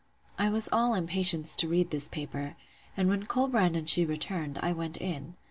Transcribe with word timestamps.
I 0.39 0.49
was 0.49 0.67
all 0.71 0.95
impatience 0.95 1.55
to 1.57 1.67
read 1.67 1.91
this 1.91 2.07
paper: 2.07 2.55
and 2.97 3.07
when 3.07 3.27
Colbrand 3.27 3.77
and 3.77 3.87
she 3.87 4.03
returned, 4.03 4.57
I 4.63 4.71
went 4.73 4.99
in. 4.99 5.35